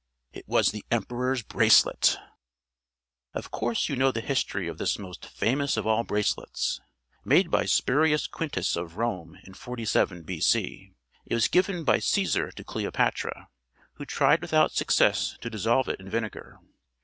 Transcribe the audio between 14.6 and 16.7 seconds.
success to dissolve it in vinegar.